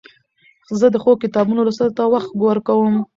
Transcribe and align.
زه 0.79 0.87
د 0.91 0.95
ښو 1.03 1.11
کتابو 1.23 1.51
لوستلو 1.65 1.95
ته 1.97 2.03
وخت 2.13 2.29
ورکوم. 2.45 2.95